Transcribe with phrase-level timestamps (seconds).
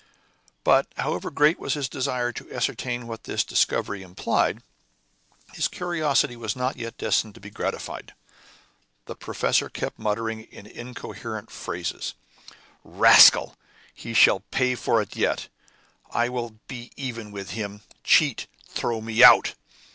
[0.63, 4.63] But, however great was his desire to ascertain what this discovery implied,
[5.53, 8.15] his curiosity was not yet destined to be gratified.
[9.05, 12.15] The professor kept muttering in incoherent phrases:
[12.83, 13.55] "Rascal!
[13.93, 15.49] he shall pay for it yet.
[16.09, 17.81] I will be even with him!
[18.03, 18.47] Cheat!
[18.73, 19.53] Thrown me out!"